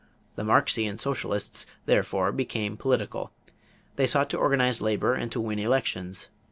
[0.35, 3.31] The Marxian socialists, therefore, became political.
[3.97, 6.27] They sought to organize labor and to win elections.